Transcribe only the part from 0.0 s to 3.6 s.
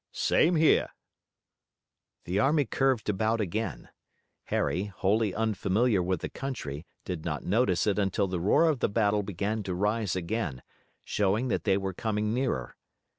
"Same here." The army curved about